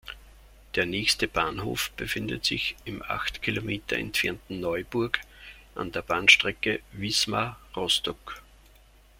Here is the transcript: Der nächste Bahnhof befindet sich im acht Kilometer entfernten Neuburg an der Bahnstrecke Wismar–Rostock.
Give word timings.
Der 0.73 0.87
nächste 0.87 1.27
Bahnhof 1.27 1.91
befindet 1.91 2.43
sich 2.43 2.75
im 2.85 3.03
acht 3.03 3.43
Kilometer 3.43 3.97
entfernten 3.97 4.59
Neuburg 4.59 5.21
an 5.75 5.91
der 5.91 6.01
Bahnstrecke 6.01 6.79
Wismar–Rostock. 6.93 8.41